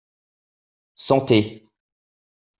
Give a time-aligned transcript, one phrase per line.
[1.07, 1.69] Santé!